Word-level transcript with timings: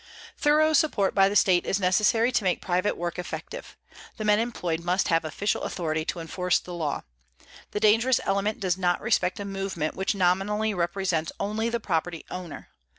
Thorough 0.35 0.73
support 0.73 1.13
by 1.13 1.29
the 1.29 1.35
state 1.35 1.63
is 1.63 1.79
necessary 1.79 2.31
to 2.31 2.43
make 2.43 2.59
private 2.59 2.97
work 2.97 3.19
effective. 3.19 3.77
The 4.17 4.25
men 4.25 4.39
employed 4.39 4.79
must 4.79 5.09
have 5.09 5.23
official 5.23 5.61
authority 5.61 6.05
to 6.05 6.19
enforce 6.19 6.57
the 6.57 6.73
law. 6.73 7.03
The 7.69 7.79
dangerous 7.79 8.19
element 8.25 8.59
does 8.59 8.79
not 8.79 8.99
respect 8.99 9.39
a 9.39 9.45
movement 9.45 9.93
which 9.93 10.15
nominally 10.15 10.73
represents 10.73 11.31
only 11.39 11.69
the 11.69 11.79
property 11.79 12.25
owner. 12.31 12.69